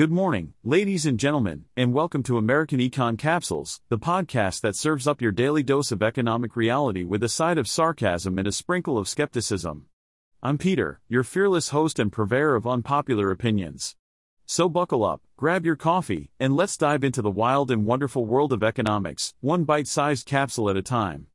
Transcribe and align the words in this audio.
Good 0.00 0.10
morning, 0.10 0.54
ladies 0.64 1.04
and 1.04 1.20
gentlemen, 1.20 1.66
and 1.76 1.92
welcome 1.92 2.22
to 2.22 2.38
American 2.38 2.80
Econ 2.80 3.18
Capsules, 3.18 3.82
the 3.90 3.98
podcast 3.98 4.62
that 4.62 4.74
serves 4.74 5.06
up 5.06 5.20
your 5.20 5.30
daily 5.30 5.62
dose 5.62 5.92
of 5.92 6.02
economic 6.02 6.56
reality 6.56 7.04
with 7.04 7.22
a 7.22 7.28
side 7.28 7.58
of 7.58 7.68
sarcasm 7.68 8.38
and 8.38 8.48
a 8.48 8.50
sprinkle 8.50 8.96
of 8.96 9.10
skepticism. 9.10 9.84
I'm 10.42 10.56
Peter, 10.56 11.02
your 11.06 11.22
fearless 11.22 11.68
host 11.68 11.98
and 11.98 12.10
purveyor 12.10 12.54
of 12.54 12.66
unpopular 12.66 13.30
opinions. 13.30 13.94
So 14.46 14.70
buckle 14.70 15.04
up, 15.04 15.20
grab 15.36 15.66
your 15.66 15.76
coffee, 15.76 16.30
and 16.40 16.56
let's 16.56 16.78
dive 16.78 17.04
into 17.04 17.20
the 17.20 17.30
wild 17.30 17.70
and 17.70 17.84
wonderful 17.84 18.24
world 18.24 18.54
of 18.54 18.62
economics, 18.62 19.34
one 19.40 19.64
bite 19.64 19.86
sized 19.86 20.24
capsule 20.24 20.70
at 20.70 20.78
a 20.78 20.82
time. 20.82 21.26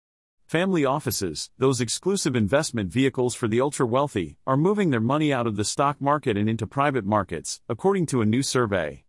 Family 0.55 0.85
offices, 0.85 1.49
those 1.57 1.81
exclusive 1.81 2.33
investment 2.33 2.89
vehicles 2.89 3.35
for 3.35 3.49
the 3.49 3.59
ultra 3.59 3.85
wealthy, 3.85 4.37
are 4.47 4.55
moving 4.55 4.89
their 4.89 5.01
money 5.01 5.33
out 5.33 5.47
of 5.47 5.57
the 5.57 5.65
stock 5.65 5.99
market 5.99 6.37
and 6.37 6.47
into 6.47 6.65
private 6.65 7.03
markets, 7.03 7.59
according 7.67 8.05
to 8.05 8.21
a 8.21 8.25
new 8.25 8.41
survey. 8.41 9.03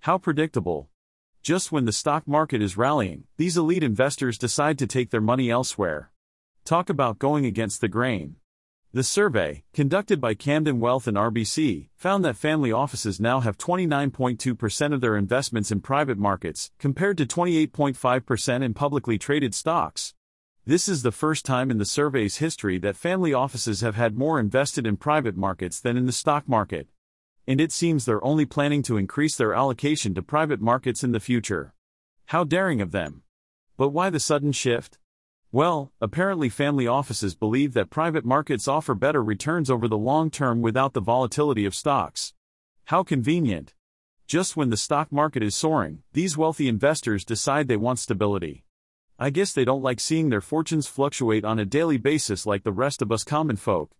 How 0.00 0.18
predictable. 0.18 0.88
Just 1.40 1.70
when 1.70 1.84
the 1.84 1.92
stock 1.92 2.26
market 2.26 2.60
is 2.60 2.76
rallying, 2.76 3.28
these 3.36 3.56
elite 3.56 3.84
investors 3.84 4.38
decide 4.38 4.76
to 4.80 4.88
take 4.88 5.10
their 5.10 5.20
money 5.20 5.50
elsewhere. 5.50 6.10
Talk 6.64 6.90
about 6.90 7.20
going 7.20 7.46
against 7.46 7.80
the 7.80 7.86
grain. 7.86 8.34
The 8.92 9.04
survey, 9.04 9.62
conducted 9.72 10.20
by 10.20 10.34
Campden 10.34 10.80
Wealth 10.80 11.06
and 11.06 11.16
RBC, 11.16 11.90
found 11.94 12.24
that 12.24 12.36
family 12.36 12.72
offices 12.72 13.20
now 13.20 13.38
have 13.38 13.56
29.2% 13.56 14.92
of 14.92 15.00
their 15.00 15.16
investments 15.16 15.70
in 15.70 15.80
private 15.80 16.18
markets, 16.18 16.72
compared 16.80 17.18
to 17.18 17.24
28.5% 17.24 18.64
in 18.64 18.74
publicly 18.74 19.16
traded 19.16 19.54
stocks. 19.54 20.14
This 20.68 20.86
is 20.86 21.00
the 21.00 21.12
first 21.12 21.46
time 21.46 21.70
in 21.70 21.78
the 21.78 21.86
survey's 21.86 22.36
history 22.36 22.76
that 22.80 22.94
family 22.94 23.32
offices 23.32 23.80
have 23.80 23.94
had 23.94 24.18
more 24.18 24.38
invested 24.38 24.86
in 24.86 24.98
private 24.98 25.34
markets 25.34 25.80
than 25.80 25.96
in 25.96 26.04
the 26.04 26.12
stock 26.12 26.46
market. 26.46 26.88
And 27.46 27.58
it 27.58 27.72
seems 27.72 28.04
they're 28.04 28.22
only 28.22 28.44
planning 28.44 28.82
to 28.82 28.98
increase 28.98 29.34
their 29.34 29.54
allocation 29.54 30.12
to 30.12 30.20
private 30.20 30.60
markets 30.60 31.02
in 31.02 31.12
the 31.12 31.20
future. 31.20 31.72
How 32.26 32.44
daring 32.44 32.82
of 32.82 32.90
them! 32.90 33.22
But 33.78 33.94
why 33.94 34.10
the 34.10 34.20
sudden 34.20 34.52
shift? 34.52 34.98
Well, 35.50 35.90
apparently, 36.02 36.50
family 36.50 36.86
offices 36.86 37.34
believe 37.34 37.72
that 37.72 37.88
private 37.88 38.26
markets 38.26 38.68
offer 38.68 38.94
better 38.94 39.24
returns 39.24 39.70
over 39.70 39.88
the 39.88 39.96
long 39.96 40.30
term 40.30 40.60
without 40.60 40.92
the 40.92 41.00
volatility 41.00 41.64
of 41.64 41.74
stocks. 41.74 42.34
How 42.84 43.02
convenient! 43.02 43.72
Just 44.26 44.54
when 44.54 44.68
the 44.68 44.76
stock 44.76 45.10
market 45.10 45.42
is 45.42 45.56
soaring, 45.56 46.02
these 46.12 46.36
wealthy 46.36 46.68
investors 46.68 47.24
decide 47.24 47.68
they 47.68 47.78
want 47.78 48.00
stability. 48.00 48.66
I 49.20 49.30
guess 49.30 49.52
they 49.52 49.64
don't 49.64 49.82
like 49.82 49.98
seeing 49.98 50.28
their 50.28 50.40
fortunes 50.40 50.86
fluctuate 50.86 51.44
on 51.44 51.58
a 51.58 51.64
daily 51.64 51.96
basis 51.96 52.46
like 52.46 52.62
the 52.62 52.70
rest 52.70 53.02
of 53.02 53.10
us 53.10 53.24
common 53.24 53.56
folk. 53.56 53.90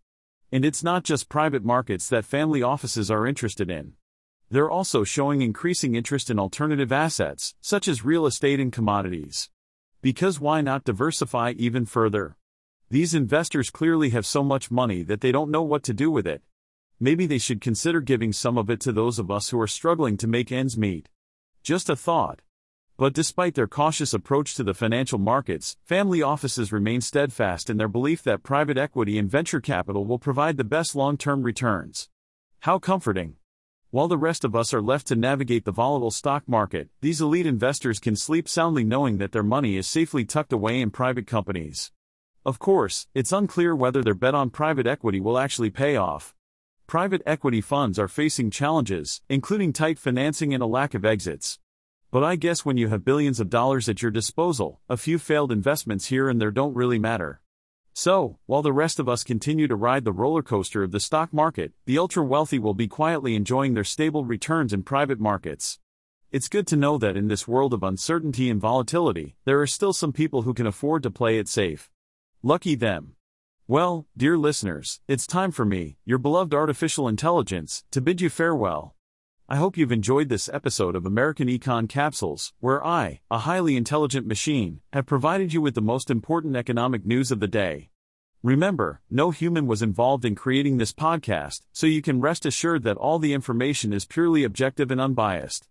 And 0.52 0.64
it's 0.64 0.84
not 0.84 1.02
just 1.02 1.28
private 1.28 1.64
markets 1.64 2.08
that 2.08 2.24
family 2.24 2.62
offices 2.62 3.10
are 3.10 3.26
interested 3.26 3.68
in. 3.68 3.94
They're 4.48 4.70
also 4.70 5.02
showing 5.02 5.42
increasing 5.42 5.96
interest 5.96 6.30
in 6.30 6.38
alternative 6.38 6.92
assets, 6.92 7.56
such 7.60 7.88
as 7.88 8.04
real 8.04 8.26
estate 8.26 8.60
and 8.60 8.72
commodities. 8.72 9.50
Because 10.00 10.38
why 10.38 10.60
not 10.60 10.84
diversify 10.84 11.54
even 11.58 11.84
further? 11.84 12.36
These 12.88 13.12
investors 13.12 13.70
clearly 13.70 14.10
have 14.10 14.24
so 14.24 14.44
much 14.44 14.70
money 14.70 15.02
that 15.02 15.20
they 15.20 15.32
don't 15.32 15.50
know 15.50 15.62
what 15.62 15.82
to 15.82 15.92
do 15.92 16.12
with 16.12 16.28
it. 16.28 16.42
Maybe 17.00 17.26
they 17.26 17.38
should 17.38 17.60
consider 17.60 18.00
giving 18.00 18.32
some 18.32 18.56
of 18.56 18.70
it 18.70 18.78
to 18.82 18.92
those 18.92 19.18
of 19.18 19.32
us 19.32 19.50
who 19.50 19.60
are 19.60 19.66
struggling 19.66 20.16
to 20.18 20.28
make 20.28 20.52
ends 20.52 20.78
meet. 20.78 21.08
Just 21.64 21.90
a 21.90 21.96
thought. 21.96 22.40
But 22.98 23.12
despite 23.12 23.54
their 23.54 23.68
cautious 23.68 24.12
approach 24.12 24.56
to 24.56 24.64
the 24.64 24.74
financial 24.74 25.20
markets, 25.20 25.76
family 25.84 26.20
offices 26.20 26.72
remain 26.72 27.00
steadfast 27.00 27.70
in 27.70 27.76
their 27.76 27.86
belief 27.86 28.24
that 28.24 28.42
private 28.42 28.76
equity 28.76 29.18
and 29.18 29.30
venture 29.30 29.60
capital 29.60 30.04
will 30.04 30.18
provide 30.18 30.56
the 30.56 30.64
best 30.64 30.96
long 30.96 31.16
term 31.16 31.44
returns. 31.44 32.08
How 32.60 32.80
comforting! 32.80 33.36
While 33.90 34.08
the 34.08 34.18
rest 34.18 34.44
of 34.44 34.56
us 34.56 34.74
are 34.74 34.82
left 34.82 35.06
to 35.06 35.14
navigate 35.14 35.64
the 35.64 35.70
volatile 35.70 36.10
stock 36.10 36.48
market, 36.48 36.88
these 37.00 37.20
elite 37.20 37.46
investors 37.46 38.00
can 38.00 38.16
sleep 38.16 38.48
soundly 38.48 38.82
knowing 38.82 39.18
that 39.18 39.30
their 39.30 39.44
money 39.44 39.76
is 39.76 39.86
safely 39.86 40.24
tucked 40.24 40.52
away 40.52 40.80
in 40.80 40.90
private 40.90 41.28
companies. 41.28 41.92
Of 42.44 42.58
course, 42.58 43.06
it's 43.14 43.30
unclear 43.30 43.76
whether 43.76 44.02
their 44.02 44.12
bet 44.14 44.34
on 44.34 44.50
private 44.50 44.88
equity 44.88 45.20
will 45.20 45.38
actually 45.38 45.70
pay 45.70 45.94
off. 45.94 46.34
Private 46.88 47.22
equity 47.24 47.60
funds 47.60 47.96
are 47.96 48.08
facing 48.08 48.50
challenges, 48.50 49.22
including 49.28 49.72
tight 49.72 50.00
financing 50.00 50.52
and 50.52 50.64
a 50.64 50.66
lack 50.66 50.94
of 50.94 51.04
exits. 51.04 51.60
But 52.10 52.24
I 52.24 52.36
guess 52.36 52.64
when 52.64 52.78
you 52.78 52.88
have 52.88 53.04
billions 53.04 53.38
of 53.38 53.50
dollars 53.50 53.86
at 53.86 54.00
your 54.00 54.10
disposal, 54.10 54.80
a 54.88 54.96
few 54.96 55.18
failed 55.18 55.52
investments 55.52 56.06
here 56.06 56.30
and 56.30 56.40
there 56.40 56.50
don't 56.50 56.74
really 56.74 56.98
matter. 56.98 57.42
So, 57.92 58.38
while 58.46 58.62
the 58.62 58.72
rest 58.72 58.98
of 58.98 59.10
us 59.10 59.22
continue 59.22 59.68
to 59.68 59.76
ride 59.76 60.04
the 60.04 60.12
roller 60.12 60.42
coaster 60.42 60.82
of 60.82 60.90
the 60.90 61.00
stock 61.00 61.34
market, 61.34 61.72
the 61.84 61.98
ultra 61.98 62.24
wealthy 62.24 62.58
will 62.58 62.72
be 62.72 62.88
quietly 62.88 63.34
enjoying 63.34 63.74
their 63.74 63.84
stable 63.84 64.24
returns 64.24 64.72
in 64.72 64.84
private 64.84 65.20
markets. 65.20 65.80
It's 66.32 66.48
good 66.48 66.66
to 66.68 66.76
know 66.76 66.96
that 66.96 67.16
in 67.16 67.28
this 67.28 67.46
world 67.46 67.74
of 67.74 67.82
uncertainty 67.82 68.48
and 68.48 68.58
volatility, 68.58 69.36
there 69.44 69.60
are 69.60 69.66
still 69.66 69.92
some 69.92 70.12
people 70.12 70.42
who 70.42 70.54
can 70.54 70.66
afford 70.66 71.02
to 71.02 71.10
play 71.10 71.38
it 71.38 71.48
safe. 71.48 71.90
Lucky 72.42 72.74
them. 72.74 73.16
Well, 73.66 74.06
dear 74.16 74.38
listeners, 74.38 75.00
it's 75.08 75.26
time 75.26 75.50
for 75.50 75.66
me, 75.66 75.98
your 76.06 76.18
beloved 76.18 76.54
artificial 76.54 77.06
intelligence, 77.06 77.84
to 77.90 78.00
bid 78.00 78.22
you 78.22 78.30
farewell. 78.30 78.94
I 79.50 79.56
hope 79.56 79.78
you've 79.78 79.92
enjoyed 79.92 80.28
this 80.28 80.50
episode 80.52 80.94
of 80.94 81.06
American 81.06 81.48
Econ 81.48 81.88
Capsules, 81.88 82.52
where 82.60 82.86
I, 82.86 83.20
a 83.30 83.38
highly 83.38 83.78
intelligent 83.78 84.26
machine, 84.26 84.80
have 84.92 85.06
provided 85.06 85.54
you 85.54 85.62
with 85.62 85.74
the 85.74 85.80
most 85.80 86.10
important 86.10 86.54
economic 86.54 87.06
news 87.06 87.30
of 87.30 87.40
the 87.40 87.48
day. 87.48 87.88
Remember, 88.42 89.00
no 89.10 89.30
human 89.30 89.66
was 89.66 89.80
involved 89.80 90.26
in 90.26 90.34
creating 90.34 90.76
this 90.76 90.92
podcast, 90.92 91.62
so 91.72 91.86
you 91.86 92.02
can 92.02 92.20
rest 92.20 92.44
assured 92.44 92.82
that 92.82 92.98
all 92.98 93.18
the 93.18 93.32
information 93.32 93.94
is 93.94 94.04
purely 94.04 94.44
objective 94.44 94.90
and 94.90 95.00
unbiased. 95.00 95.66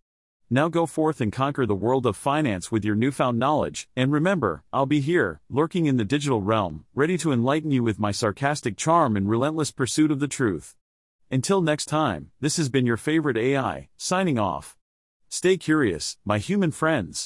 Now 0.49 0.69
go 0.69 0.87
forth 0.87 1.21
and 1.21 1.31
conquer 1.31 1.67
the 1.67 1.75
world 1.75 2.07
of 2.07 2.17
finance 2.17 2.71
with 2.71 2.83
your 2.83 2.95
newfound 2.95 3.37
knowledge, 3.37 3.87
and 3.95 4.11
remember, 4.11 4.63
I'll 4.73 4.87
be 4.87 5.01
here, 5.01 5.39
lurking 5.51 5.85
in 5.85 5.97
the 5.97 6.03
digital 6.03 6.41
realm, 6.41 6.85
ready 6.95 7.15
to 7.19 7.31
enlighten 7.31 7.69
you 7.69 7.83
with 7.83 7.99
my 7.99 8.09
sarcastic 8.11 8.75
charm 8.75 9.15
and 9.15 9.29
relentless 9.29 9.69
pursuit 9.69 10.09
of 10.09 10.19
the 10.19 10.27
truth. 10.27 10.75
Until 11.29 11.61
next 11.61 11.87
time, 11.87 12.31
this 12.39 12.55
has 12.55 12.69
been 12.69 12.85
your 12.85 12.95
favorite 12.95 13.37
AI, 13.37 13.89
signing 13.97 14.39
off. 14.39 14.77
Stay 15.27 15.57
curious, 15.57 16.17
my 16.23 16.37
human 16.37 16.71
friends. 16.71 17.25